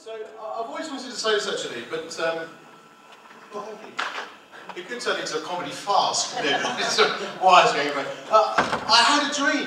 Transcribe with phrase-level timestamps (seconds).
[0.00, 2.48] So I've always wanted to say this actually, but um.
[4.74, 6.34] It could turn into a comedy farce.
[6.40, 8.06] It's a wires going around.
[8.30, 8.54] Uh,
[8.88, 9.66] I had a dream.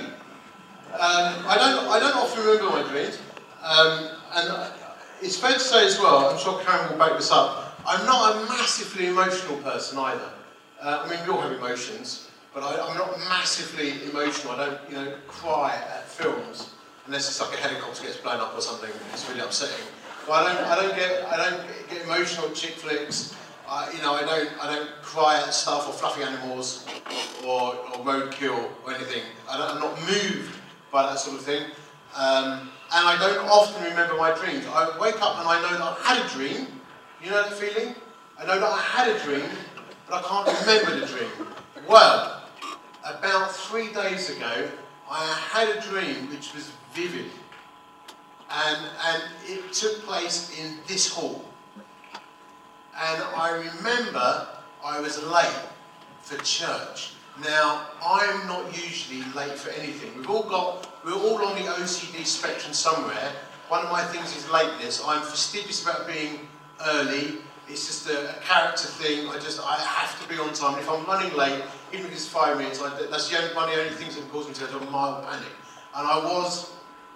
[0.92, 1.88] Um, I don't.
[1.88, 3.20] I don't often remember my dreams,
[3.62, 4.74] um, and
[5.22, 6.30] it's fair to say as well.
[6.30, 7.78] I'm sure Karen will back this up.
[7.86, 10.30] I'm not a massively emotional person either.
[10.82, 14.54] Uh, I mean, we all have emotions, but I, I'm not massively emotional.
[14.54, 16.72] I don't, you know, cry at films
[17.06, 18.90] unless it's like a helicopter gets blown up or something.
[19.12, 19.86] It's really upsetting.
[20.32, 20.66] I don't.
[20.66, 21.26] I don't get.
[21.26, 23.36] I don't get emotional at chick flicks.
[23.68, 24.50] I, you know, I don't.
[24.62, 26.86] I don't cry at stuff or fluffy animals
[27.46, 29.24] or, or roadkill or anything.
[29.50, 30.58] I I'm not moved
[30.92, 31.64] by that sort of thing.
[32.16, 34.66] Um, and I don't often remember my dreams.
[34.68, 36.68] I wake up and I know that I had a dream.
[37.24, 37.96] You know that feeling?
[38.38, 39.50] I know that I had a dream,
[40.08, 41.48] but I can't remember the dream.
[41.88, 42.44] Well,
[43.04, 44.70] about three days ago,
[45.10, 47.26] I had a dream which was vivid.
[48.54, 51.44] And, and it took place in this hall.
[52.96, 54.48] And I remember
[54.84, 55.60] I was late
[56.22, 57.14] for church.
[57.42, 60.16] Now, I'm not usually late for anything.
[60.16, 63.32] We've all got, we're all on the OCD spectrum somewhere.
[63.70, 65.02] One of my things is lateness.
[65.04, 66.48] I'm fastidious about being
[66.86, 67.40] early.
[67.68, 69.30] It's just a, a character thing.
[69.30, 70.78] I just, I have to be on time.
[70.78, 73.76] If I'm running late, even if it's five minutes, I, that's the only, one of
[73.76, 75.50] the only things that cause me to have a mild panic.
[75.96, 76.72] And I was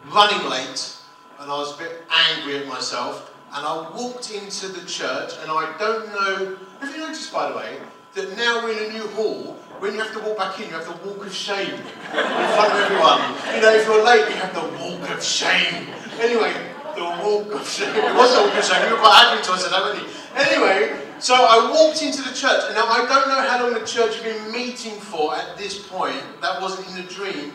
[0.06, 0.97] running late,
[1.40, 3.34] and I was a bit angry at myself.
[3.54, 6.58] And I walked into the church, and I don't know.
[6.82, 7.78] Have you noticed, by the way,
[8.14, 10.74] that now we're in a new hall, when you have to walk back in, you
[10.74, 13.22] have the walk of shame in front of everyone.
[13.56, 15.88] You know, if you're late, you have the walk of shame.
[16.20, 16.52] Anyway,
[16.96, 17.96] the walk of shame.
[17.96, 20.10] It wasn't a walk of shame, you were quite happy to us, haven't you?
[20.36, 23.86] Anyway, so I walked into the church, and now I don't know how long the
[23.86, 26.22] church had been meeting for at this point.
[26.42, 27.54] That wasn't in the dream,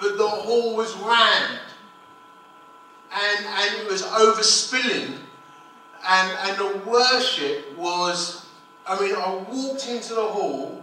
[0.00, 1.60] but the hall was rammed.
[3.12, 5.18] And, and it was overspilling.
[6.08, 8.46] And, and the worship was,
[8.86, 10.82] I mean, I walked into the hall.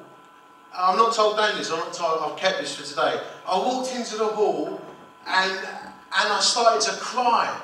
[0.77, 3.19] I'm not told down this, I'm not told, I've kept this for today.
[3.47, 4.79] I walked into the hall
[5.25, 5.63] and, and
[6.11, 7.59] I started to cry.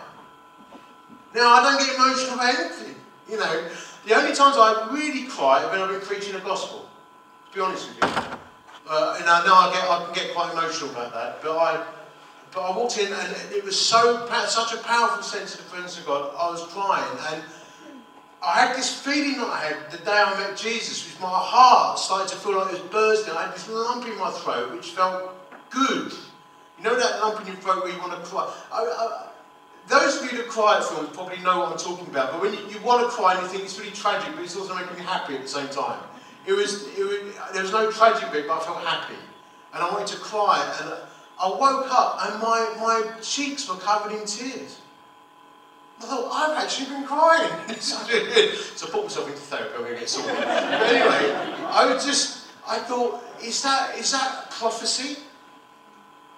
[1.35, 2.95] Now, I don't get emotional about anything.
[3.30, 3.69] You know,
[4.06, 6.90] the only times I really cry are when I've been preaching the gospel.
[7.51, 8.09] To be honest with you.
[8.90, 11.85] Uh, and I know I, get, I can get quite emotional about that, but I,
[12.53, 15.97] but I walked in and it was so such a powerful sense of the presence
[15.97, 16.34] of God.
[16.38, 17.44] I was crying and
[18.44, 21.97] I had this feeling that I had the day I met Jesus, which my heart
[21.97, 23.34] started to feel like it was bursting.
[23.34, 25.31] I had this lump in my throat, which felt
[25.69, 26.12] good.
[26.78, 28.53] You know that lump in your throat where you want to cry.
[28.72, 29.28] I, I,
[29.88, 32.34] those of you that cry at films probably know what I'm talking about.
[32.34, 34.56] But when you, you want to cry and you think it's really tragic, but it's
[34.58, 36.00] also making me happy at the same time.
[36.46, 39.16] It was, it was there was no tragic bit, but I felt happy,
[39.74, 40.59] and I wanted to cry.
[40.81, 41.00] And
[41.39, 44.79] I woke up and my, my cheeks were covered in tears.
[46.01, 47.49] I thought, I've actually been crying.
[47.79, 50.35] so I put myself into therapy, I'm going to get sorted.
[50.35, 51.33] But anyway,
[51.67, 55.19] I was just, I thought, is that, is that prophecy?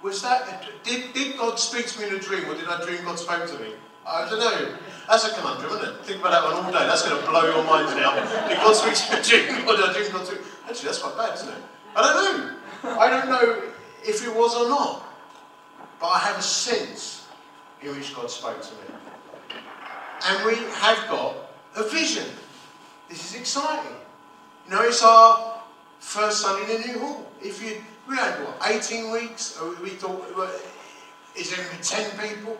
[0.01, 3.03] Was that, did, did God speak to me in a dream, or did I dream
[3.05, 3.73] God spoke to me?
[4.05, 4.77] I don't know.
[5.09, 6.05] That's a conundrum, isn't it?
[6.05, 6.85] Think about that one all day.
[6.85, 8.13] That's going to blow your minds now.
[8.47, 10.41] Did God speak to me in a dream, or did I dream God speak?
[10.69, 11.63] Actually, that's quite bad, isn't it?
[11.95, 12.15] I don't
[12.83, 12.99] know.
[12.99, 13.74] I don't know
[14.07, 15.03] if it was or not.
[15.99, 17.27] But I have a sense
[17.81, 18.99] in which God spoke to me.
[20.27, 21.35] And we have got
[21.75, 22.25] a vision.
[23.09, 23.95] This is exciting.
[24.65, 25.61] You know, it's our
[25.99, 27.31] first Sunday in the new hall.
[27.41, 29.59] If you, we had what, 18 weeks?
[29.61, 30.25] Uh, we thought,
[31.35, 32.57] is there going to be 10 people?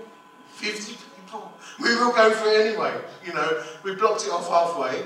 [0.53, 1.51] 50 people?
[1.81, 2.93] We will go for it anyway.
[3.25, 5.03] You know, we blocked it off halfway,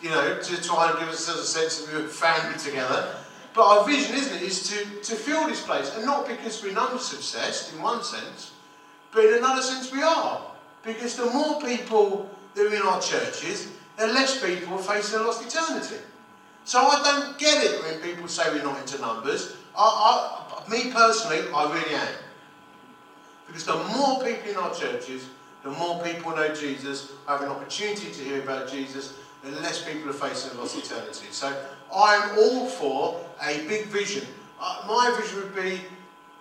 [0.00, 3.16] you know, to try and give us a sense that we were family together.
[3.54, 5.94] But our vision, isn't it, is to, to fill this place.
[5.94, 8.52] And not because we're numbers obsessed, in one sense,
[9.12, 10.42] but in another sense we are.
[10.82, 13.68] Because the more people that are in our churches,
[13.98, 16.02] the less people are facing a lost eternity.
[16.64, 19.54] So I don't get it when people say we're not into numbers.
[19.76, 22.14] I, I, me personally, I really am.
[23.46, 25.26] Because the more people in our churches,
[25.62, 30.10] the more people know Jesus, have an opportunity to hear about Jesus, the less people
[30.10, 31.26] are facing a lost eternity.
[31.30, 31.54] So
[31.94, 34.26] I'm all for a big vision.
[34.60, 35.80] Uh, my vision would be,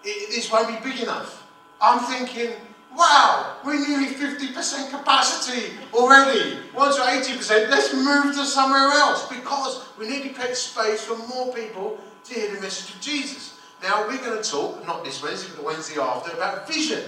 [0.04, 1.48] it, this won't be big enough.
[1.82, 2.52] I'm thinking,
[2.96, 6.60] wow, we're nearly 50% capacity already.
[6.76, 11.18] Once we're 80%, let's move to somewhere else because we need to create space for
[11.28, 13.58] more people to hear the message of Jesus.
[13.82, 17.02] Now, we're going to talk, not this Wednesday, but the Wednesday after, about vision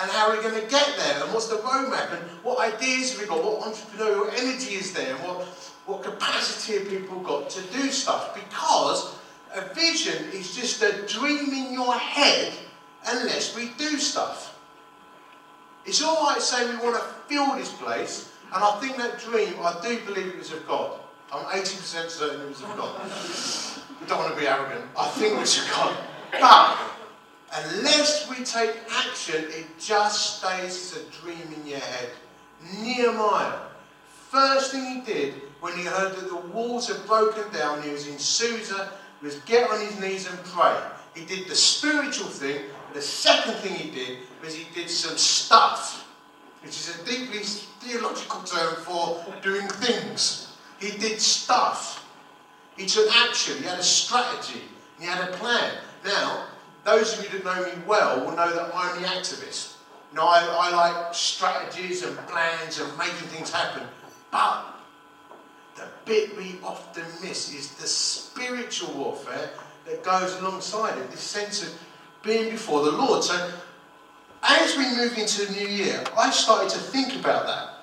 [0.00, 3.20] and how we're going to get there and what's the roadmap and what ideas have
[3.20, 5.44] we got, what entrepreneurial energy is there, what,
[5.88, 9.16] what capacity have people got to do stuff because
[9.54, 12.52] a vision is just a dream in your head
[13.08, 14.58] unless we do stuff.
[15.86, 19.54] It's all right saying we want to fill this place, and I think that dream,
[19.62, 21.00] I do believe it was of God.
[21.32, 23.00] I'm 80% certain it was of God.
[23.00, 24.84] I don't want to be arrogant.
[24.94, 25.96] I think it was of God.
[26.32, 26.76] But
[27.54, 32.10] unless we take action, it just stays as a dream in your head.
[32.78, 33.58] Nehemiah,
[34.30, 38.06] first thing he did when he heard that the walls had broken down, he was
[38.06, 38.90] in Susa,
[39.20, 40.76] he was get on his knees and pray.
[41.14, 42.62] He did the spiritual thing,
[42.94, 46.06] the second thing he did was he did some stuff,
[46.62, 47.40] which is a deeply
[47.80, 50.56] theological term for doing things.
[50.80, 52.04] He did stuff.
[52.76, 53.58] He took action.
[53.58, 54.62] He had a strategy.
[54.98, 55.72] He had a plan.
[56.04, 56.44] Now,
[56.84, 59.74] those of you that know me well will know that I'm the activist.
[60.12, 63.82] You know, I, I like strategies and plans and making things happen.
[64.30, 64.77] But
[65.78, 69.50] the bit we often miss is the spiritual warfare
[69.86, 71.72] that goes alongside it, this sense of
[72.22, 73.22] being before the Lord.
[73.24, 73.52] So,
[74.42, 77.74] as we move into the new year, I started to think about that.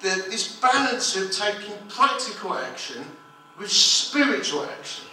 [0.00, 3.04] The, this balance of taking practical action
[3.58, 5.06] with spiritual action.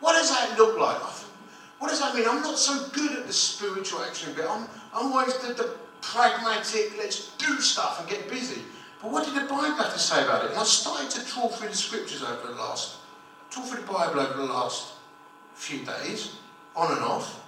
[0.00, 1.00] What does that look like?
[1.78, 2.26] What does that mean?
[2.28, 4.46] I'm not so good at the spiritual action bit.
[4.48, 8.62] I'm, I'm always the, the pragmatic, let's do stuff and get busy.
[9.00, 10.50] But what did the Bible have to say about it?
[10.50, 12.96] And I started to trawl through the scriptures over the last,
[13.50, 14.94] trawl through the Bible over the last
[15.54, 16.36] few days,
[16.74, 17.44] on and off,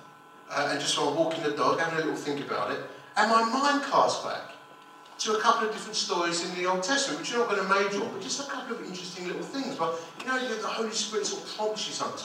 [0.51, 2.81] uh, and just while walking the dog, having a little think about it,
[3.17, 4.43] and my mind cast back
[5.19, 7.69] to a couple of different stories in the Old Testament, which you're not going to
[7.69, 9.77] major on, but just a couple of interesting little things.
[9.77, 12.25] But you know, the Holy Spirit sort of prompts you sometimes.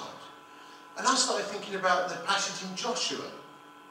[0.97, 3.25] And I started thinking about the passage in Joshua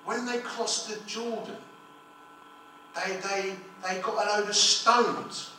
[0.06, 1.56] when they crossed the Jordan.
[2.94, 5.50] They, they, they got a load of stones.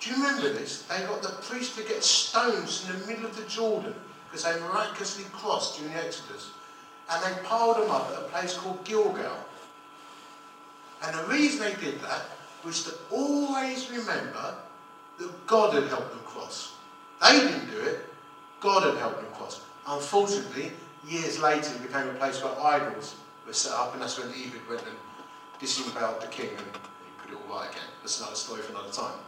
[0.00, 0.82] Do you remember this?
[0.82, 3.94] They got the priest to get stones in the middle of the Jordan
[4.26, 6.50] because they miraculously crossed during the Exodus.
[7.10, 9.38] And they piled them up at a place called Gilgal.
[11.02, 12.22] And the reason they did that
[12.64, 14.54] was to always remember
[15.18, 16.74] that God had helped them cross.
[17.22, 18.04] They didn't do it,
[18.60, 19.60] God had helped them cross.
[19.86, 20.72] Unfortunately,
[21.06, 23.14] years later it became a place where idols
[23.46, 24.96] were set up, and that's when Ehud went and
[25.58, 26.85] disemboweled the king and
[27.28, 27.80] it all again.
[28.02, 29.18] That's another story for another time.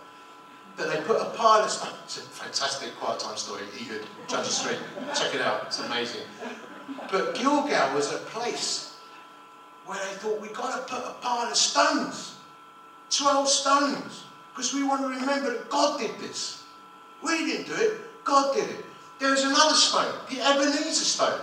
[0.77, 1.97] But they put a pile of stones.
[2.05, 4.77] It's a fantastic quiet time story, Ehud, Judges 3.
[5.15, 6.23] Check it out, it's amazing.
[7.11, 8.97] But Gilgal was a place
[9.87, 12.37] where they thought, we've got to put a pile of stones,
[13.11, 14.25] 12 stones,
[14.55, 16.63] because we want to remember that God did this.
[17.23, 18.85] We didn't do it, God did it.
[19.19, 21.41] There was another stone, the Ebenezer stone,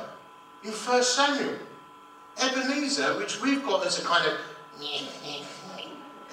[0.64, 1.56] in 1 Samuel.
[2.38, 4.38] Ebenezer, which we've got as a kind of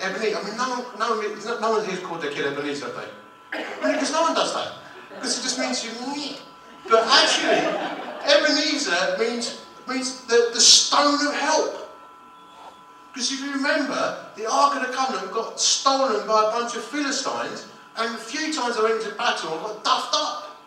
[0.02, 0.37] Ebenezer.
[0.37, 3.08] I mean, no one, no one, no one here's called their kid Ebenezer, have they?
[3.52, 4.72] I mean, because no one does that.
[5.14, 5.90] Because it just means you.
[6.14, 6.43] meet.
[6.88, 7.62] But actually,
[8.26, 11.82] Ebenezer means means the, the stone of help.
[13.12, 16.84] Because if you remember, the Ark of the Covenant got stolen by a bunch of
[16.84, 17.66] Philistines,
[17.96, 20.60] and a few times they went into battle and got duffed up.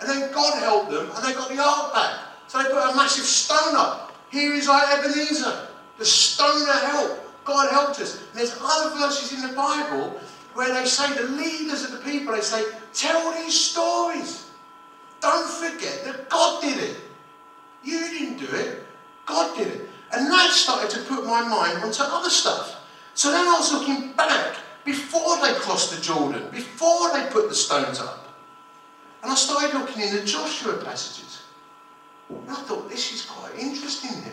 [0.00, 2.20] And then God helped them, and they got the ark back.
[2.48, 4.12] So they put a massive stone up.
[4.30, 7.19] Here is our Ebenezer, the stone of help.
[7.44, 8.22] God helped us.
[8.34, 10.20] There's other verses in the Bible
[10.54, 14.50] where they say, the leaders of the people, they say, tell these stories.
[15.20, 16.96] Don't forget that God did it.
[17.84, 18.84] You didn't do it.
[19.26, 19.88] God did it.
[20.12, 22.76] And that started to put my mind onto other stuff.
[23.14, 27.54] So then I was looking back before they crossed the Jordan, before they put the
[27.54, 28.28] stones up.
[29.22, 31.42] And I started looking in the Joshua passages.
[32.28, 34.32] And I thought, this is quite interesting here.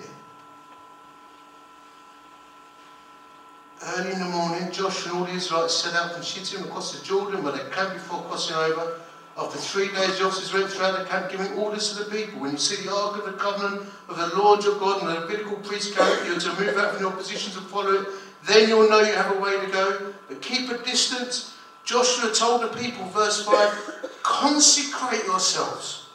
[3.84, 7.06] Early in the morning, Joshua and all the Israelites set out from Shittim across the
[7.06, 9.00] Jordan when they camped before crossing over.
[9.38, 12.40] After three days, officers went throughout the camp giving orders to the people.
[12.40, 15.20] When you see the Ark of the Covenant of the Lord your God and the
[15.20, 18.08] Levitical priest carry you to move out from your position to follow it,
[18.48, 20.14] then you'll know you have a way to go.
[20.28, 21.54] But keep a distance
[21.88, 26.10] Joshua told the people, verse 5, consecrate yourselves,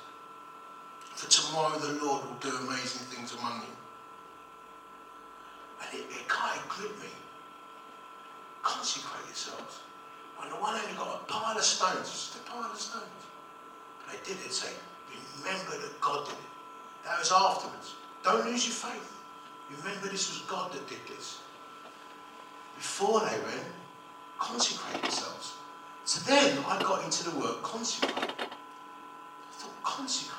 [1.15, 3.75] for tomorrow the Lord will do amazing things among you.
[5.81, 7.09] And it, it kind of gripped me.
[8.63, 9.81] Consecrate yourselves.
[10.39, 13.07] When the one only got a pile of stones, just a pile of stones.
[13.99, 14.73] But they did it, say,
[15.39, 16.53] remember that God did it.
[17.05, 17.95] That was afterwards.
[18.23, 19.13] Don't lose your faith.
[19.71, 21.41] Remember this was God that did this.
[22.77, 23.67] Before they went,
[24.39, 25.55] consecrate yourselves.
[26.05, 28.35] So then I got into the word consecrate.
[28.39, 30.39] I thought, consecrate.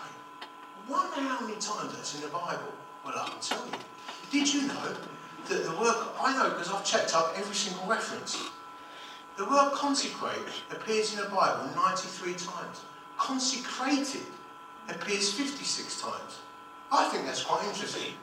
[0.89, 2.74] Wonder how many times that's in the Bible.
[3.06, 3.72] Well, I can tell you.
[4.32, 4.96] Did you know
[5.50, 8.38] that the word, I know because I've checked up every single reference.
[9.38, 10.38] The word consecrate
[10.71, 12.81] appears in the Bible 93 times.
[13.17, 14.25] Consecrated
[14.89, 16.39] appears 56 times.
[16.91, 18.13] I think that's quite interesting.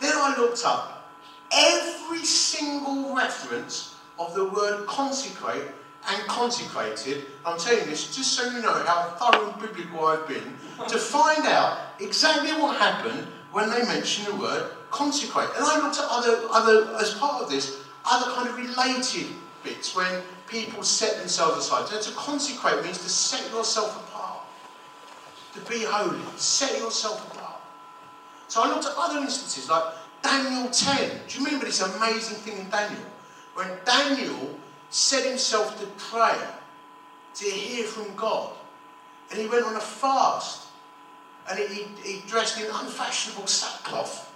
[0.00, 1.10] Then I looked up
[1.52, 5.64] every single reference of the word consecrate
[6.08, 7.24] and consecrated.
[7.44, 10.54] I'm telling you this just so you know how thorough and biblical I've been
[10.88, 15.48] to find out exactly what happened when they mentioned the word consecrate.
[15.56, 19.28] And I looked at other, other as part of this, other kind of related
[19.62, 21.88] bits when people set themselves aside.
[21.88, 24.40] So to consecrate means to set yourself apart,
[25.54, 27.60] to be holy, set yourself apart.
[28.48, 29.84] So I looked at other instances like
[30.22, 31.10] Daniel 10.
[31.28, 33.02] Do you remember this amazing thing in Daniel?
[33.54, 34.58] When Daniel
[34.90, 36.36] set himself to pray,
[37.36, 38.50] to hear from God,
[39.30, 40.66] and he went on a fast,
[41.48, 44.29] and he, he dressed in unfashionable sackcloth.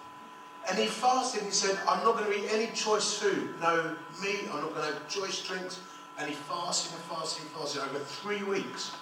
[0.69, 3.95] And he fasted and he said, I'm not going to eat any choice food, no
[4.23, 5.81] meat, I'm not going to have choice drinks.
[6.19, 8.93] And he fasted and fasted and fasted over three weeks.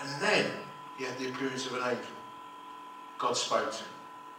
[0.00, 0.50] And then
[0.98, 2.04] he had the appearance of an angel.
[3.18, 3.86] God spoke to him.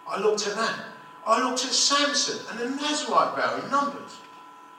[0.08, 0.80] I looked at that.
[1.26, 4.18] I looked at Samson and the Nazarite vow in Numbers.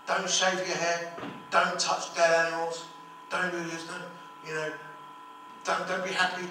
[0.07, 1.17] Don't shave your hair.
[1.51, 2.85] Don't touch dead animals.
[3.31, 3.87] Don't do this.
[3.87, 4.03] Don't,
[4.47, 4.73] you know,
[5.65, 6.49] don't, don't be happy.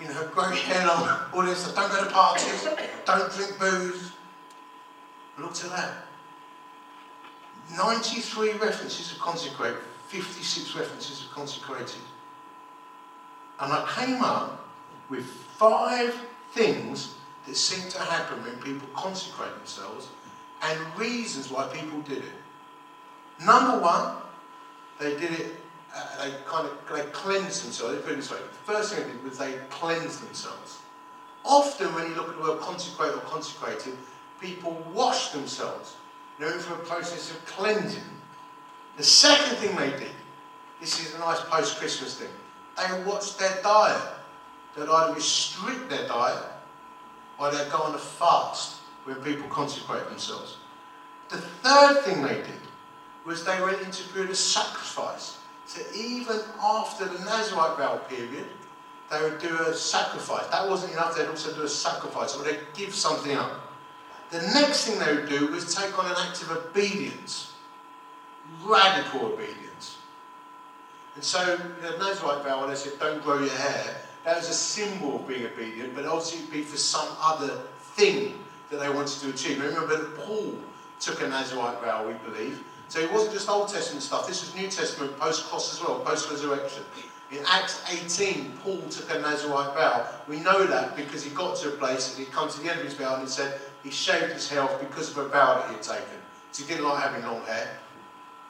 [0.00, 1.08] You know, grow your hair long.
[1.32, 1.72] All this.
[1.72, 2.68] Don't go to parties.
[3.06, 4.12] Don't drink booze.
[5.40, 5.94] Look at that.
[7.76, 9.76] 93 references of consecrate,
[10.08, 12.00] 56 references of consecrated.
[13.60, 14.68] And I came up
[15.08, 16.14] with five
[16.52, 17.14] things
[17.46, 20.08] that seem to happen when people consecrate themselves
[20.62, 23.44] and reasons why people did it.
[23.44, 24.16] Number one,
[24.98, 25.56] they did it,
[25.94, 27.94] uh, they kind of they cleansed themselves.
[27.94, 28.38] They put it this way.
[28.38, 30.78] The first thing they did was they cleansed themselves.
[31.44, 33.96] Often when you look at the word consecrate or consecrated,
[34.40, 35.96] people wash themselves,
[36.38, 38.02] known for a process of cleansing.
[38.96, 40.12] The second thing they did,
[40.80, 42.28] this is a nice post-Christmas thing,
[42.76, 44.02] they watched their diet.
[44.76, 46.44] They'd either restrict their diet
[47.38, 50.56] or they'd go on a fast when people consecrate themselves.
[51.28, 52.60] The third thing they did
[53.26, 55.38] was they went into period sacrifice.
[55.66, 58.46] So even after the Nazarite vow period,
[59.10, 60.46] they would do a sacrifice.
[60.48, 63.69] That wasn't enough, they'd also do a sacrifice, or they'd give something up.
[64.30, 67.52] The next thing they would do was take on an act of obedience,
[68.64, 69.98] radical obedience.
[71.16, 74.54] And so the Nazarite vow, when they said, don't grow your hair, that was a
[74.54, 77.62] symbol of being obedient, but also it'd be for some other
[77.94, 78.38] thing
[78.70, 79.60] that they wanted to achieve.
[79.60, 80.54] Remember that Paul
[81.00, 82.62] took a Nazarite vow, we believe.
[82.88, 86.84] So it wasn't just Old Testament stuff, this was New Testament post-cross as well, post-resurrection.
[87.32, 90.06] In Acts 18, Paul took a Nazarite vow.
[90.28, 92.80] We know that because he got to a place and he come to the end
[92.80, 95.54] of his vow and he said, he shaved his hair off because of a vow
[95.54, 96.18] that he had taken.
[96.52, 97.78] So he didn't like having long hair.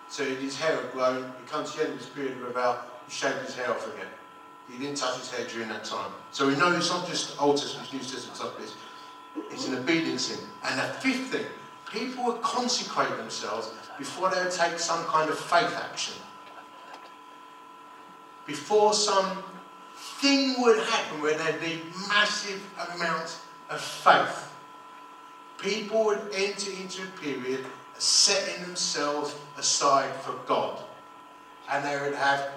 [0.08, 1.32] So his hair had grown.
[1.40, 3.70] He comes to the end of his period of a vow, he shaved his hair
[3.70, 4.08] off again.
[4.70, 6.12] He didn't touch his hair during that time.
[6.32, 8.74] So we know it's not just Old Testament, New Testament stuff, it's,
[9.52, 10.46] it's an obedience thing.
[10.64, 11.46] And the fifth thing,
[11.92, 16.14] people would consecrate themselves before they would take some kind of faith action.
[18.46, 19.42] Before some
[20.20, 22.62] thing would happen where there'd be massive
[22.94, 24.49] amounts of faith
[25.60, 30.82] people would enter into a period of setting themselves aside for God.
[31.70, 32.48] And they would have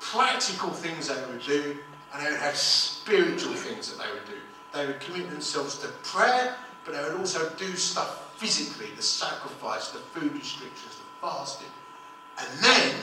[0.00, 1.78] practical things they would do,
[2.12, 4.40] and they would have spiritual things that they would do.
[4.74, 9.90] They would commit themselves to prayer, but they would also do stuff physically the sacrifice,
[9.90, 11.66] the food restrictions, the fasting.
[12.38, 12.94] And then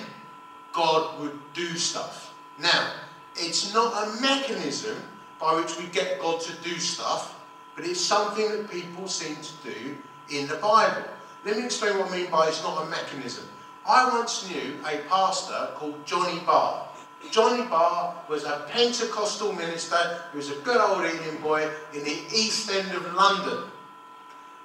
[0.72, 2.34] God would do stuff.
[2.60, 2.92] Now,
[3.36, 4.96] it's not a mechanism
[5.40, 7.36] by which we get God to do stuff
[7.76, 9.98] but it's something that people seem to do
[10.30, 11.04] in the Bible.
[11.46, 13.46] Let me explain what I mean by it's not a mechanism.
[13.88, 16.88] I once knew a pastor called Johnny Barr.
[17.32, 22.18] Johnny Barr was a Pentecostal minister who was a good old Indian boy in the
[22.34, 23.70] East End of London.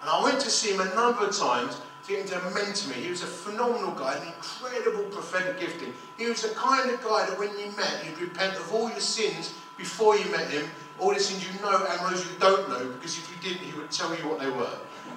[0.01, 2.89] And I went to see him a number of times to get him to mentor
[2.91, 3.03] me.
[3.03, 5.93] He was a phenomenal guy, an incredible prophetic gifting.
[6.17, 9.01] He was the kind of guy that when you met, you'd repent of all your
[9.01, 10.65] sins before you met him
[11.01, 13.79] all the things you know and those you don't know, because if you didn't, he
[13.79, 14.71] would tell you what they were.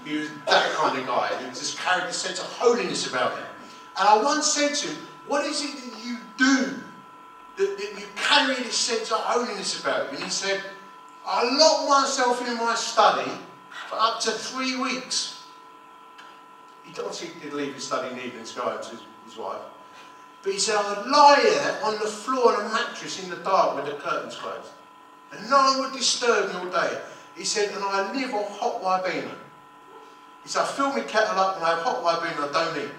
[0.06, 1.30] He was that kind of guy.
[1.40, 3.46] He just carried a sense of holiness about him.
[3.98, 4.98] And I once said to him,
[5.28, 6.80] What is it that you do
[7.58, 10.18] that, that you carry this sense of holiness about you?
[10.18, 10.62] And he said,
[11.26, 13.32] I lock myself in my study
[13.90, 15.44] for up to three weeks.
[16.84, 19.38] He obviously did leave his study in the evening to go home to his, his
[19.38, 19.62] wife.
[20.44, 23.78] But he said, I'd lie there on the floor on a mattress in the dark
[23.78, 24.70] with the curtains closed.
[25.38, 27.02] And no one would disturb me all day.
[27.36, 29.36] He said, and I live on hot Ribena.
[30.44, 32.92] He said, I fill my kettle up and I have hot Ribena I don't eat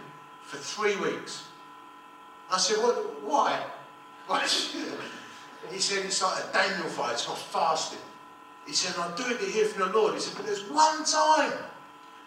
[0.42, 1.44] for three weeks.
[2.50, 3.64] I said, what, why?
[5.72, 7.98] He said, it's like a Daniel fight, it's not fasting.
[8.66, 10.14] He said, I do it hear from the Lord.
[10.14, 11.52] He said, but there's one time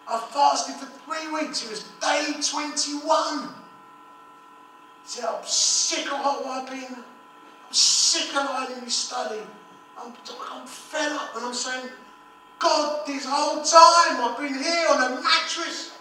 [0.08, 1.64] I fasted for three weeks.
[1.64, 3.42] It was day 21.
[3.44, 3.48] He
[5.04, 6.96] said, I'm sick of hot wiping.
[6.96, 9.40] I'm sick of lying in study.
[10.02, 10.12] I'm,
[10.52, 11.36] I'm fed up.
[11.36, 11.88] And I'm saying,
[12.58, 15.92] God, this whole time I've been here on a mattress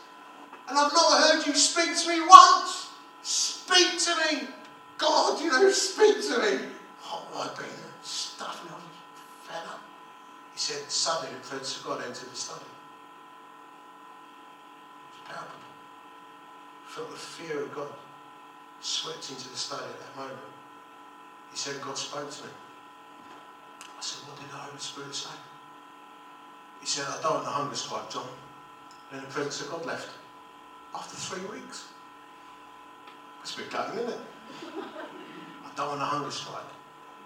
[0.68, 2.89] and I've not heard you speak to me once.
[3.22, 4.48] Speak to me.
[4.98, 6.66] God, you know, speak to me.
[7.04, 8.62] Oh, Hot wiping, stuff.
[8.70, 8.84] I was
[9.44, 9.82] fed up.
[10.54, 12.66] He said, suddenly the presence of God entered the study.
[15.06, 15.72] It was palpable.
[16.88, 17.89] Felt the fear of God
[18.82, 20.39] swept into the study at that moment.
[21.51, 22.50] He said, God spoke to me.
[23.98, 25.36] I said, what did the Holy Spirit say?
[26.80, 28.27] He said, I don't want the hunger strike, John.
[29.12, 30.10] Then the presence of God left
[30.94, 31.86] after three weeks.
[33.39, 34.20] That's a bit gutting, isn't it?
[35.66, 36.63] I don't want a hunger strike.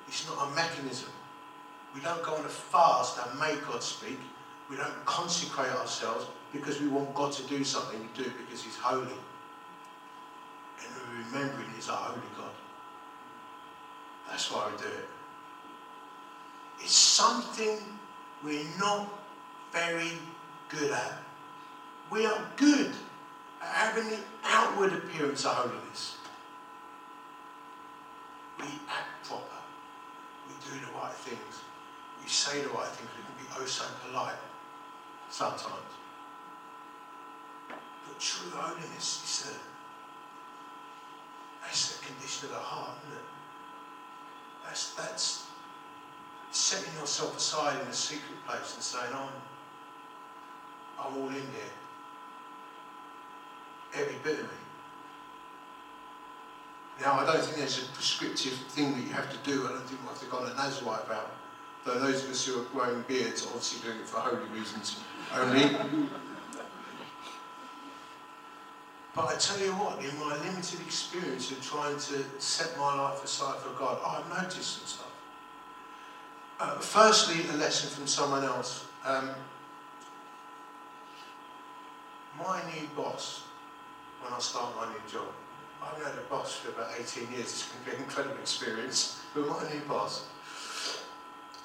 [0.07, 1.09] It's not a mechanism.
[1.93, 4.19] We don't go on a fast and make God speak.
[4.69, 7.99] We don't consecrate ourselves because we want God to do something.
[7.99, 9.01] We do it because He's holy.
[10.79, 12.51] And we remember He's a holy God.
[14.29, 15.07] That's why we do it.
[16.83, 17.77] It's something
[18.43, 19.07] we're not
[19.71, 20.11] very
[20.69, 21.21] good at.
[22.09, 22.91] We are good
[23.61, 26.17] at having the outward appearance of holiness.
[28.59, 29.45] We act proper.
[30.47, 31.61] We do the right things.
[32.21, 33.09] We say the right things.
[33.17, 34.35] We can be oh so polite
[35.29, 35.91] sometimes.
[37.69, 39.57] But true holiness is the,
[41.61, 43.25] that's the condition of the heart, isn't it?
[44.65, 45.45] That's, that's
[46.51, 49.29] setting yourself aside in a secret place and saying, I'm,
[50.99, 51.73] I'm all in here.
[53.93, 54.57] Every bit of me.
[57.01, 59.65] Now, I don't think there's a prescriptive thing that you have to do.
[59.65, 61.25] I don't think you have to go on a Nazarite vow.
[61.83, 64.99] Though those of us who are growing beards are obviously doing it for holy reasons
[65.33, 65.75] only.
[69.15, 73.23] but I tell you what, in my limited experience of trying to set my life
[73.23, 75.10] aside for God, I've noticed some stuff.
[76.61, 78.85] Uh, firstly, a lesson from someone else.
[79.03, 79.31] Um,
[82.37, 83.41] my new boss,
[84.21, 85.25] when I start my new job,
[85.81, 89.21] I've had a boss for about 18 years, it's going to be an incredible experience,
[89.33, 90.27] but my new boss,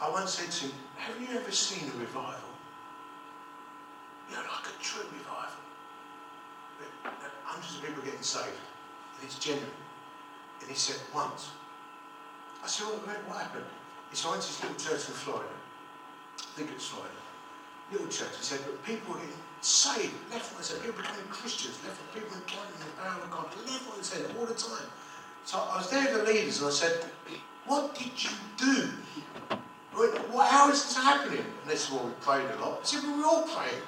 [0.00, 2.48] I once said to him, have you ever seen a revival?
[4.30, 5.60] You know, like a true revival.
[7.44, 9.68] Hundreds of people getting saved, and it's genuine.
[10.62, 11.50] And he said, once.
[12.64, 13.66] I said, what, what happened?
[14.16, 15.52] Said, this little church in Florida.
[16.40, 17.12] I think it's Florida.
[17.92, 18.32] Little church.
[18.38, 19.20] He said, but people were
[19.60, 20.82] saved, left, right, centre.
[20.82, 24.46] People becoming Christians, left, right, people encountering the power of God, left, right, centre, all
[24.46, 24.88] the time.
[25.44, 27.04] So I was there with the leaders and I said,
[27.66, 28.88] what did you do?
[30.32, 31.44] How is this happening?
[31.44, 32.80] And they said, well, we prayed a lot.
[32.80, 33.82] I said, well, we all prayed.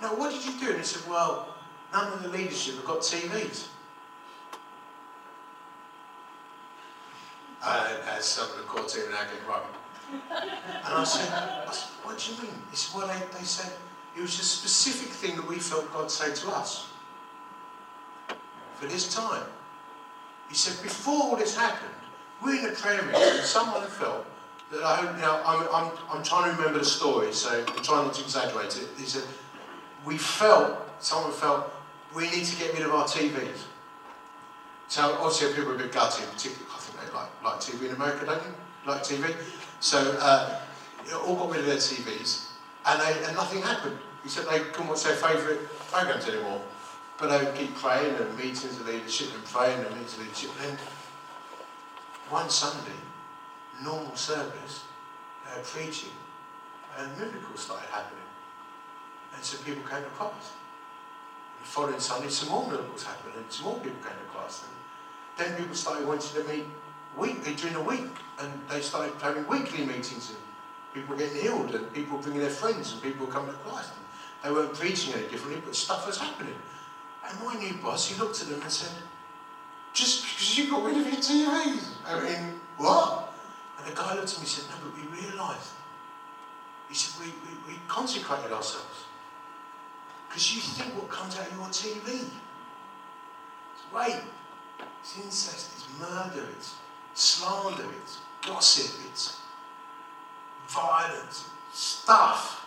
[0.00, 0.70] Now, what did you do?
[0.70, 1.52] And he said, well,
[1.92, 3.66] none of the leadership have got TVs.
[7.68, 9.62] As some of the core team now getting right.
[10.84, 12.62] And I said, I said, what do you mean?
[12.70, 13.72] He said, well, they, they said,
[14.16, 16.88] it was a specific thing that we felt God say to us
[18.74, 19.44] for this time.
[20.48, 21.94] He said, before all this happened,
[22.42, 24.24] we're in a prayer meeting and someone felt
[24.70, 28.06] that I hope now, I'm, I'm, I'm trying to remember the story, so I'm trying
[28.06, 28.88] not to exaggerate it.
[28.96, 29.24] He said,
[30.04, 31.72] we felt, someone felt,
[32.14, 33.64] we need to get rid of our TVs.
[34.88, 36.77] So obviously people were a bit gutted, particularly, I
[37.14, 38.54] like, like TV in America, don't you?
[38.86, 39.34] Like TV.
[39.80, 40.60] So uh,
[41.26, 42.50] all got rid of their TVs,
[42.86, 43.98] and, they, and nothing happened.
[44.22, 46.62] He said they couldn't watch their favourite programs anymore.
[47.18, 50.50] But they would keep praying and meetings of leadership and praying and meetings of leadership.
[50.62, 50.78] And then
[52.30, 53.00] one Sunday,
[53.82, 54.84] normal service,
[55.44, 56.14] they were preaching,
[56.96, 58.22] and miracles started happening.
[59.34, 60.52] And so people came to Christ.
[61.56, 64.64] And the following Sunday, some more miracles happened, and some more people came to Christ.
[64.68, 64.74] And
[65.38, 66.66] then people started wanting to meet
[67.16, 70.38] weekly during the week, and they started having weekly meetings, and
[70.94, 73.58] people were getting healed, and people were bringing their friends, and people were coming to
[73.58, 73.90] Christ.
[73.96, 74.04] And
[74.54, 76.54] they weren't preaching any differently, but stuff was happening.
[77.28, 78.90] And my new boss, he looked at them and said,
[79.92, 81.88] just because you got rid of your TVs.
[82.06, 83.34] I mean, what?
[83.78, 85.70] And the guy looked at me and said, no, but we realised.
[86.88, 89.04] He said, we, we, we consecrated ourselves.
[90.28, 92.26] Because you think what comes out of your TV.
[93.74, 94.22] It's rape,
[95.00, 96.74] it's incest, it's murder, it's
[97.18, 99.40] slander, it's gossip, it's
[100.68, 102.64] violence, stuff.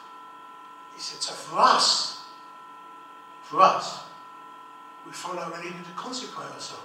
[0.94, 2.24] He said, so for us,
[3.44, 4.04] for us,
[5.06, 6.84] we felt like we needed to consecrate ourselves.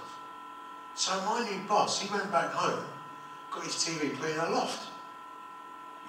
[0.95, 2.85] So my new boss, he went back home,
[3.51, 4.87] got his TV playing in a loft.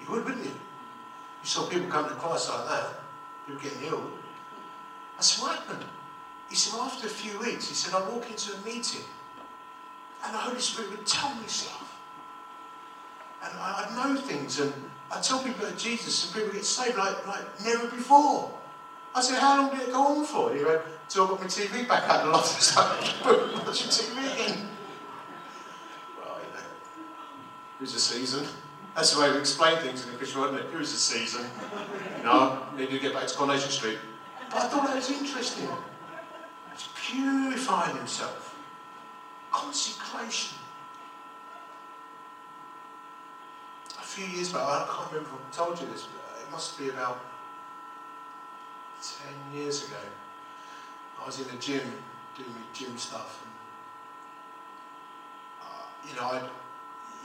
[0.01, 0.51] You would, wouldn't you?
[0.51, 2.99] You saw people come to Christ like that,
[3.45, 4.11] people getting healed.
[5.17, 5.85] I said, what happened?
[6.49, 9.03] He said, after a few weeks, he said, I walk into a meeting
[10.23, 11.99] and the Holy Spirit would tell me stuff.
[13.43, 14.73] And I, would know things and
[15.11, 18.51] I'd tell people about Jesus and people get saved like, like never before.
[19.15, 20.53] I said, how long did it go on for?
[20.53, 24.33] He went, till I got my TV back out the loft and started watching TV
[24.33, 24.67] again.
[26.17, 26.65] Well, you know,
[27.79, 28.45] it was a season.
[28.95, 30.73] That's the way we explain things in the Christian world, isn't it?
[30.73, 31.45] It was a season.
[32.17, 33.97] You know, needed to get back to Coronation Street.
[34.49, 35.67] But I thought that was interesting.
[36.71, 38.48] He's purifying himself.
[39.51, 40.57] Consecration.
[43.97, 46.77] A few years back, I can't remember if I told you this, but it must
[46.77, 47.19] be about
[49.01, 49.97] 10 years ago.
[51.21, 51.81] I was in the gym
[52.37, 53.43] doing my gym stuff.
[53.43, 53.53] And,
[55.61, 56.49] uh, you know, I'd,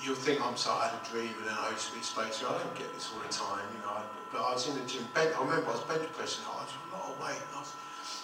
[0.03, 2.01] you'll think I'm so I had a dream and then I used to be.
[2.21, 3.93] I don't get this all the time, you know.
[3.93, 6.73] I, but I was in the gym, I remember I was bench pressing, I was
[6.73, 7.75] a lot of weight, I was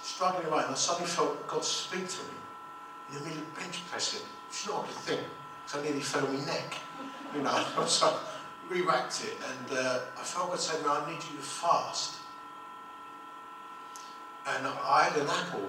[0.02, 2.34] struggling away, and I suddenly felt God speak to me
[3.18, 4.26] middle of bench pressing.
[4.48, 5.24] It's not a thing,
[5.64, 6.76] because I nearly fell on my neck,
[7.34, 7.64] you know.
[7.86, 8.06] so
[8.70, 11.42] I re-whacked it, and uh, I felt God say to me, I need you to
[11.42, 12.20] fast
[14.56, 15.68] and I had an apple.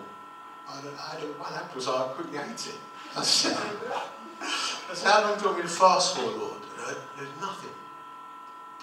[0.70, 2.80] I had, I had one apple, so I quickly ate it.
[3.18, 6.62] I said, I said how long do you want me to fast for, Lord?
[6.88, 7.70] And there's nothing.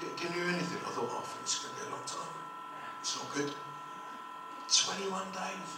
[0.00, 0.78] Didn't hear anything.
[0.86, 2.34] I thought, oh, I think it's going to be a long time.
[3.00, 3.52] It's not good.
[4.68, 5.70] 21 days.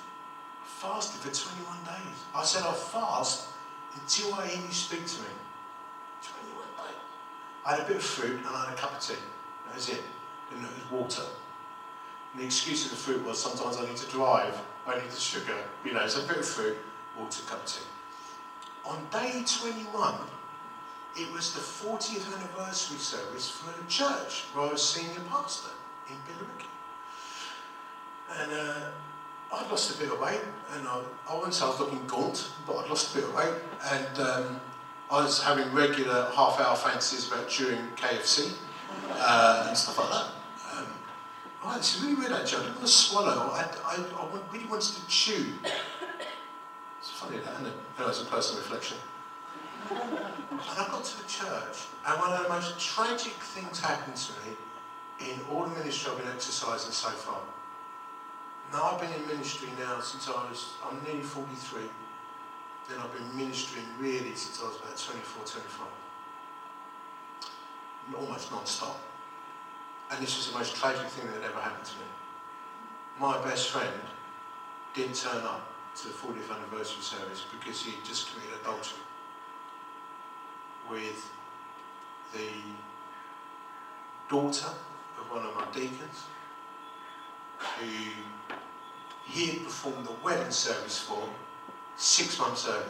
[0.79, 2.19] Fasted for 21 days.
[2.35, 3.49] I said, I'll fast
[3.95, 5.29] until I hear you speak to me.
[6.23, 6.97] 21 days.
[7.67, 9.15] I had a bit of fruit and I had a cup of tea.
[9.67, 10.03] That was it.
[10.51, 11.29] And it was water.
[12.33, 14.55] And the excuse of the fruit was sometimes I need to drive,
[14.87, 16.77] I need the sugar, you know, so a bit of fruit,
[17.19, 17.85] water, cup of tea.
[18.85, 20.15] On day 21,
[21.17, 25.71] it was the 40th anniversary service for the church where I was senior pastor
[26.09, 26.67] in Billericay.
[28.43, 28.91] And uh,
[29.53, 30.41] I'd lost a bit of weight,
[30.75, 33.55] and I, I I was looking gaunt, but I'd lost a bit of weight,
[33.91, 34.61] and um,
[35.11, 38.53] I was having regular half-hour fancies about chewing KFC
[39.11, 40.31] uh, and stuff like that.
[41.63, 42.61] Oh, it's really weird actually.
[42.61, 43.51] I didn't want to swallow.
[43.53, 45.53] I, I, I really wanted to chew.
[46.99, 47.75] It's funny that, isn't it?
[47.99, 48.97] No, it's a personal reflection.
[49.91, 54.33] And I got to the church, and one of the most tragic things happened to
[54.41, 57.41] me in all the ministry I've been exercising so far.
[58.73, 61.83] Now I've been in ministry now since I was, I'm nearly 43.
[62.89, 65.87] Then I've been ministering really since I was about 24, 25.
[68.17, 69.01] Almost non-stop.
[70.11, 72.07] And this was the most tragic thing that ever happened to me.
[73.19, 73.93] My best friend
[74.95, 78.99] didn't turn up to the 40th anniversary service because he had just committed adultery
[80.89, 81.31] with
[82.33, 82.49] the
[84.29, 84.71] daughter
[85.19, 86.25] of one of my deacons
[87.59, 87.87] who
[89.31, 91.23] he had performed the wedding service for
[91.97, 92.85] six months earlier.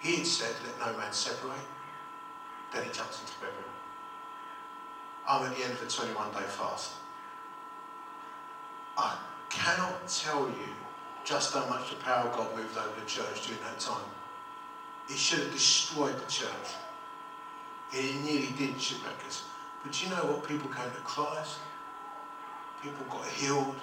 [0.00, 1.54] He had said, let no man separate.
[2.72, 3.50] Then he jumps into bed
[5.28, 6.92] I'm at the end of a 21 day fast.
[8.96, 9.16] I
[9.50, 10.68] cannot tell you
[11.24, 14.04] just how much the power of God moved over the church during that time.
[15.08, 16.74] It should have destroyed the church.
[17.92, 19.44] It nearly did shipwreck us.
[19.84, 20.48] But you know what?
[20.48, 21.58] People came to Christ.
[22.82, 23.76] People got healed.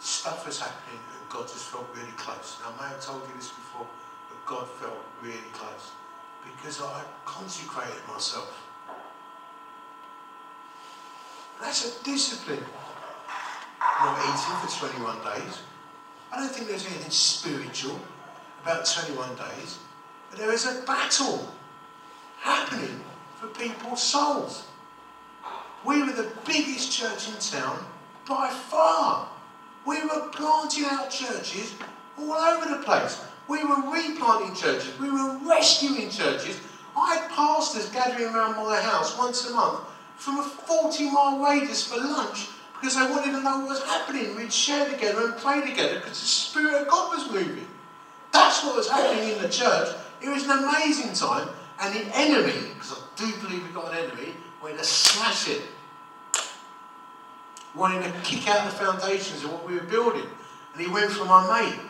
[0.00, 2.58] Stuff was happening and God just felt really close.
[2.62, 3.86] Now, I may have told you this before,
[4.28, 5.92] but God felt really close
[6.42, 8.66] because I consecrated myself.
[11.60, 12.64] That's a discipline.
[14.00, 15.58] Not eating for 21 days.
[16.32, 18.00] I don't think there's anything spiritual
[18.62, 19.78] about 21 days,
[20.30, 21.52] but there is a battle
[22.40, 23.04] happening
[23.38, 24.66] for people's souls.
[25.84, 27.84] We were the biggest church in town
[28.26, 29.28] by far.
[29.86, 31.74] We were planting out churches
[32.18, 33.22] all over the place.
[33.48, 34.98] We were replanting churches.
[34.98, 36.60] We were rescuing churches.
[36.96, 39.80] I had pastors gathering around my house once a month
[40.16, 44.36] from a 40 mile radius for lunch because they wanted to know what was happening.
[44.36, 47.66] We'd share together and pray together because the Spirit of God was moving.
[48.32, 49.96] That's what was happening in the church.
[50.22, 51.48] It was an amazing time,
[51.80, 55.62] and the enemy, because I do believe we've got an enemy, wanted to smash it.
[57.74, 60.26] Wanting to kick out the foundations of what we were building.
[60.72, 61.80] And he went for my mate.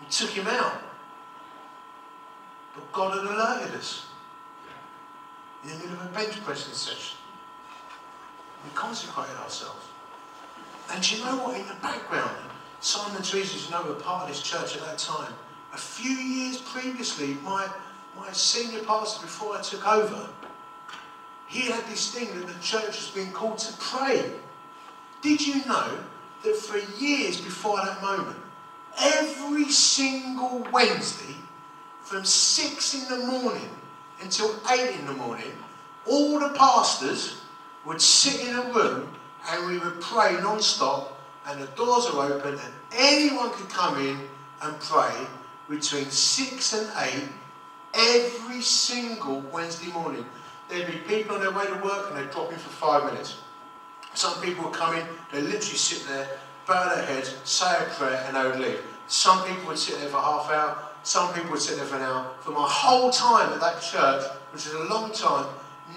[0.00, 0.80] He took him out.
[2.74, 4.06] But God had alerted us
[5.64, 7.16] in the middle of a bench pressing session.
[8.64, 9.86] We consecrated ourselves.
[10.92, 11.58] And you know what?
[11.58, 12.36] In the background,
[12.80, 15.32] Simon and Teresa, you know, were part of this church at that time.
[15.72, 17.68] A few years previously, my,
[18.16, 20.28] my senior pastor, before I took over,
[21.46, 24.32] he had this thing that the church has been called to pray.
[25.22, 25.98] Did you know
[26.42, 28.38] that for years before that moment,
[28.98, 31.34] every single Wednesday,
[32.02, 33.68] from six in the morning
[34.20, 35.52] until eight in the morning,
[36.06, 37.40] all the pastors
[37.84, 39.08] would sit in a room
[39.48, 44.18] and we would pray non-stop and the doors are open and anyone could come in
[44.62, 45.26] and pray
[45.68, 47.28] between six and eight
[47.94, 50.24] every single Wednesday morning.
[50.68, 53.38] There'd be people on their way to work and they'd drop in for five minutes.
[54.14, 56.28] Some people would come in, they'd literally sit there,
[56.66, 58.80] bow their heads, say a prayer, and they would leave.
[59.06, 62.02] Some people would sit there for half hour, some people would sit there for an
[62.02, 62.32] hour.
[62.40, 65.46] For my whole time at that church, which is a long time,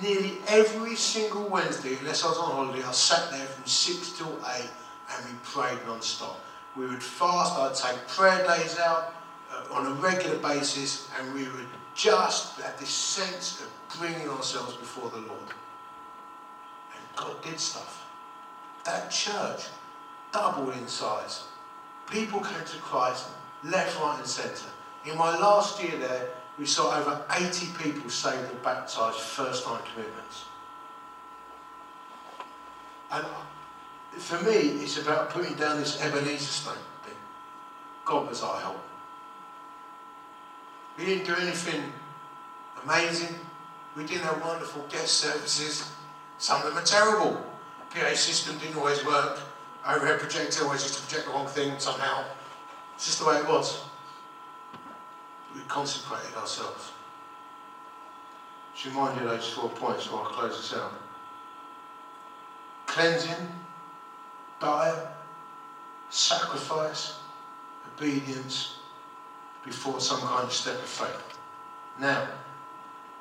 [0.01, 4.37] nearly every single Wednesday, unless I was on holiday, I sat there from 6 till
[4.45, 4.69] 8
[5.15, 6.39] and we prayed non-stop.
[6.75, 9.15] We would fast, I'd take prayer days out
[9.51, 11.67] uh, on a regular basis, and we would
[11.99, 15.49] just have this sense of bringing ourselves before the Lord.
[16.93, 18.05] And God did stuff.
[18.85, 19.65] That church
[20.31, 21.43] doubled in size.
[22.09, 23.27] People came to Christ
[23.65, 24.71] left, right, and centre.
[25.05, 29.81] In my last year there, we saw over 80 people saved and baptised first time
[29.93, 30.45] commitments.
[33.11, 33.25] And
[34.17, 37.15] for me, it's about putting down this Ebenezer stone thing.
[38.05, 38.88] God was our help.
[40.99, 41.81] We didn't do anything
[42.83, 43.33] amazing.
[43.95, 45.89] We didn't have wonderful guest services.
[46.37, 47.41] Some of them are terrible.
[47.89, 49.39] PA system didn't always work.
[49.87, 52.25] Overhead projector always used to project the wrong thing somehow.
[52.95, 53.81] It's just the way it was.
[55.55, 56.91] We consecrated ourselves.
[58.73, 60.93] Just remind you of those four points before I close this out.
[62.87, 63.47] Cleansing,
[64.59, 65.07] diet,
[66.09, 67.19] sacrifice,
[67.95, 68.78] obedience,
[69.65, 71.37] before some kind of step of faith.
[71.99, 72.27] Now,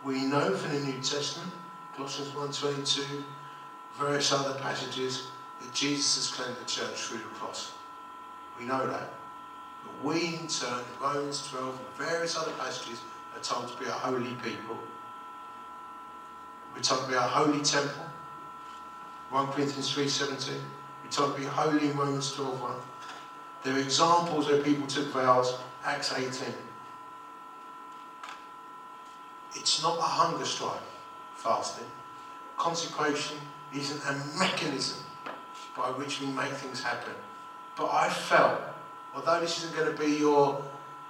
[0.05, 1.53] we know from the New Testament,
[1.97, 3.25] Colossians 1.22,
[3.99, 5.29] various other passages,
[5.61, 7.73] that Jesus has cleansed the church through the cross.
[8.59, 9.13] We know that.
[9.83, 13.01] But we, in turn, Romans 12 and various other passages,
[13.35, 14.79] are told to be a holy people.
[16.75, 18.05] We're told to be a holy temple.
[19.31, 20.55] 1 Corinthians 3.17.
[21.03, 22.75] We're told to be holy in Romans 12.1.
[23.65, 26.55] There are examples where people took vows, Acts 18.
[29.55, 30.81] It's not a hunger strike,
[31.35, 31.87] fasting.
[32.57, 33.39] Consecration
[33.75, 34.99] isn't a mechanism
[35.77, 37.13] by which we make things happen.
[37.77, 38.61] But I felt,
[39.15, 40.63] although this isn't going to be your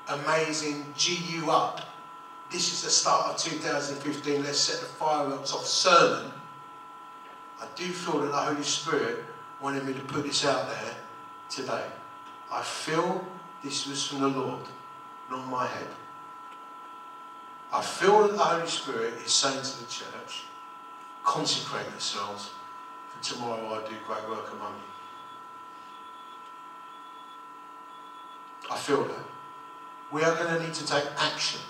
[0.09, 1.81] amazing GU up,
[2.51, 6.33] this is the start of 2015, let's set the fireworks off sermon.
[7.61, 9.25] I do feel that the Holy Spirit
[9.61, 10.95] wanted me to put this out there
[11.51, 11.85] today.
[12.51, 13.27] I feel
[13.63, 14.63] this was from the Lord,
[15.31, 15.89] not my head.
[17.73, 20.45] I feel that the Holy Spirit is saying to the church,
[21.25, 22.51] consecrate yourselves,
[23.11, 24.89] for tomorrow I do great work among you.
[28.71, 29.25] I feel that.
[30.11, 31.61] We are going to need to take action.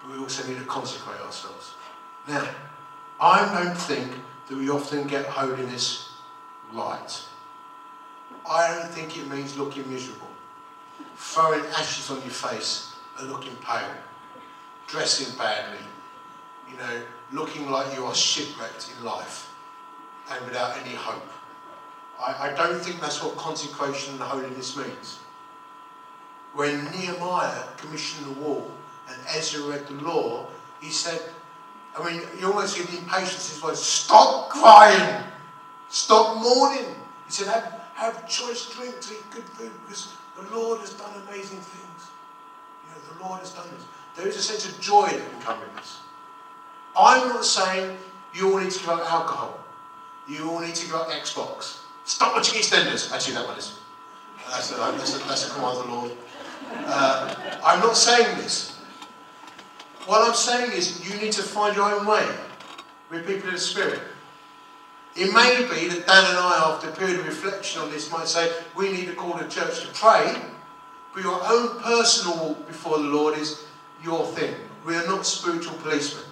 [0.00, 1.74] But we also need to consecrate ourselves.
[2.26, 2.46] Now,
[3.20, 4.12] I don't think
[4.48, 6.10] that we often get holiness
[6.72, 7.22] right.
[8.50, 10.28] I don't think it means looking miserable,
[11.16, 13.90] throwing ashes on your face and looking pale,
[14.86, 15.84] dressing badly,
[16.70, 19.52] you know, looking like you are shipwrecked in life
[20.30, 21.28] and without any hope.
[22.20, 25.18] I, I don't think that's what consecration and holiness means.
[26.54, 28.70] When Nehemiah commissioned the wall
[29.08, 30.48] and Ezra read the law,
[30.80, 31.20] he said,
[31.98, 35.24] I mean, you almost see the impatience in his voice, stop crying,
[35.88, 36.94] stop mourning.
[37.26, 42.10] He said, have, choice drinks, eat good food, because the Lord has done amazing things.
[42.84, 43.84] You know, the Lord has done this.
[44.16, 45.98] There is a sense of joy that can come with this.
[46.96, 47.96] I'm not saying
[48.34, 49.58] you all need to give up alcohol.
[50.28, 51.80] You all need to give up Xbox.
[52.04, 53.12] Stop watching EastEnders.
[53.12, 53.78] Actually, that one is.
[54.50, 56.12] That's a, that's a, that's a command of the Lord.
[56.86, 57.34] Uh,
[57.64, 58.78] I'm not saying this.
[60.06, 62.26] What I'm saying is you need to find your own way
[63.10, 64.00] with people in the Spirit.
[65.18, 68.28] It may be that Dan and I, after a period of reflection on this, might
[68.28, 70.40] say we need to call the church to pray,
[71.12, 73.64] but your own personal walk before the Lord is
[74.00, 74.54] your thing.
[74.86, 76.24] We are not spiritual policemen.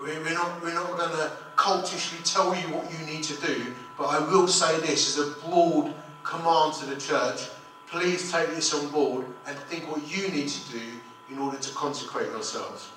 [0.00, 4.06] We're not, we're not going to cultishly tell you what you need to do, but
[4.06, 7.48] I will say this as a broad command to the church.
[7.86, 10.82] Please take this on board and think what you need to do
[11.30, 12.88] in order to consecrate yourselves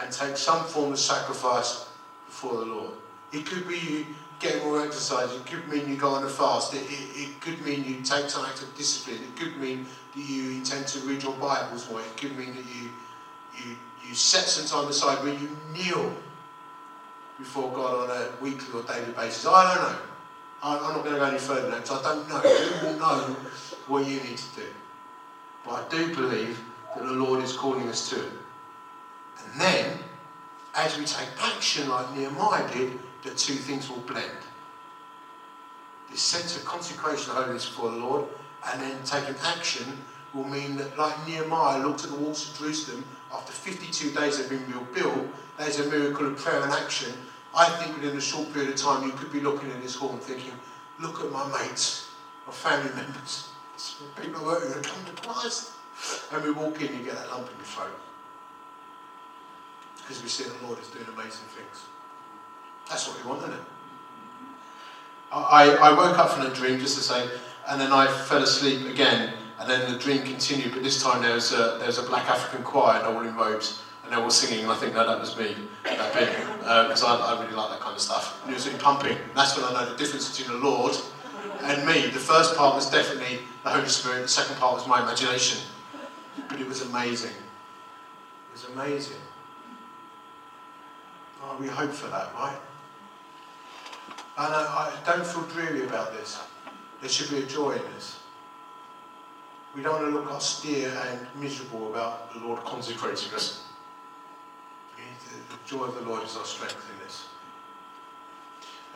[0.00, 1.88] and take some form of sacrifice
[2.28, 2.92] before the Lord.
[3.32, 4.06] It could be you
[4.38, 7.64] get more exercise, it could mean you go on a fast, it, it, it could
[7.64, 11.32] mean you take time to discipline, it could mean that you intend to read your
[11.34, 12.90] Bibles more, it could mean that you,
[13.56, 13.76] you
[14.08, 16.14] you set some time aside where you kneel
[17.38, 19.46] before God on a weekly or daily basis.
[19.46, 19.98] I don't know.
[20.62, 22.42] I'm not going to go any further now because I don't know.
[22.42, 23.36] You will know
[23.86, 24.66] what you need to do.
[25.64, 26.60] But I do believe
[26.94, 28.32] that the Lord is calling us to it.
[29.44, 29.98] And then,
[30.74, 34.30] as we take action like Nehemiah did, the two things will blend.
[36.10, 38.26] This sense of consecration of holiness before the Lord,
[38.70, 39.84] and then taking action
[40.34, 44.48] will mean that, like Nehemiah looked at the walls of Jerusalem after 52 days they've
[44.48, 45.26] been rebuilt,
[45.58, 47.12] there's a miracle of prayer and action.
[47.54, 50.10] I think within a short period of time you could be looking in this hall
[50.10, 50.52] and thinking,
[50.98, 52.08] look at my mates,
[52.46, 53.48] my family members,
[54.20, 55.72] people who to come to Christ.
[56.32, 57.98] And we walk in, you get that lump in your throat.
[59.96, 61.82] Because we see the Lord is doing amazing things.
[62.88, 63.60] That's what we want, isn't it?
[65.30, 67.28] I, I woke up from a dream, just to say,
[67.68, 71.34] and then I fell asleep again, and then the dream continued, but this time there
[71.34, 74.30] was a, there was a black African choir, and all in robes, and they were
[74.30, 77.54] singing, and I think, no, that was me, that bit, because uh, I, I really
[77.54, 78.40] like that kind of stuff.
[78.42, 79.18] And it was really pumping.
[79.34, 80.96] That's when I know the difference between the Lord
[81.62, 82.06] and me.
[82.06, 85.60] The first part was definitely the Holy Spirit, the second part was my imagination.
[86.48, 87.32] But it was amazing.
[87.32, 89.18] It was amazing.
[91.42, 92.56] Oh, we hope for that, right?
[94.38, 96.40] And I, I don't feel dreary about this.
[97.00, 98.20] There should be a joy in this.
[99.74, 103.64] We don't want to look austere and miserable about the Lord consecrating us.
[104.96, 107.26] The, joy of the Lord is our strength in this.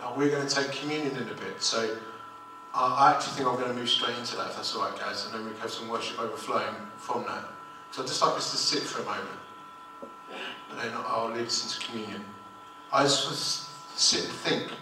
[0.00, 1.98] Now we're going to take communion in a bit, so
[2.74, 5.26] I actually think I'm going to move straight into that, if that's all right, guys,
[5.26, 7.44] and then we have some worship overflowing from that.
[7.90, 9.38] So I'd just like us to sit for a moment,
[10.70, 12.24] and then I'll lead us into communion.
[12.90, 14.72] I just sit and think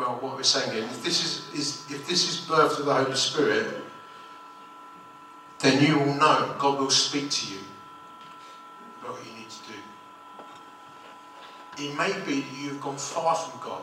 [0.00, 0.84] about what we're saying here.
[0.84, 3.84] If this is, is if this is birth of the Holy Spirit,
[5.58, 7.60] then you will know God will speak to you
[9.02, 9.78] about what you need to do.
[11.84, 13.82] It may be that you've gone far from God,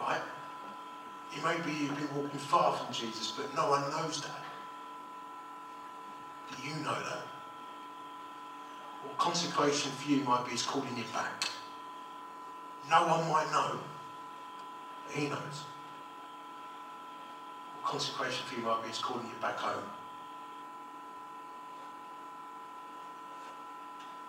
[0.00, 0.22] right?
[1.36, 4.40] It may be you've been walking far from Jesus, but no one knows that.
[6.50, 7.22] Do you know that?
[9.02, 11.48] What consecration for you might be is calling you back.
[12.88, 13.78] No one might know.
[15.10, 15.64] He knows.
[17.80, 19.84] What consecration for you might be is calling you back home.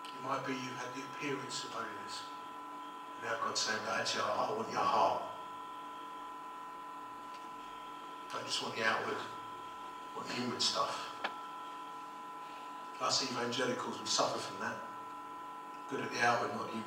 [0.05, 2.23] It might be you had the appearance of holiness.
[3.23, 5.23] Now God's saying, but actually, I want your heart.
[8.33, 9.17] I just want the outward,
[10.15, 11.09] want the inward stuff.
[13.01, 14.77] Us evangelicals, we suffer from that.
[15.89, 16.77] Good at the outward, not the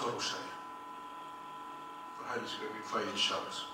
[0.00, 0.12] inward.
[0.12, 0.36] God will you.
[2.18, 2.72] The Holy Spirit,
[3.16, 3.64] we.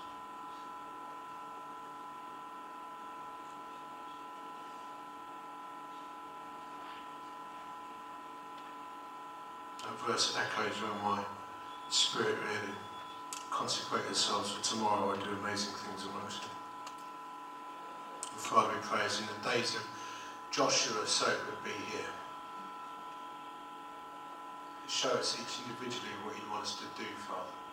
[9.83, 11.23] That verse echoes around my
[11.89, 12.73] spirit really
[13.49, 16.43] consecrate yourselves for tomorrow and do amazing things amongst.
[18.31, 19.87] And Father, we pray as in the days of
[20.51, 22.05] Joshua, so it would be here
[24.87, 27.66] show us each individually what you want us to do, Father.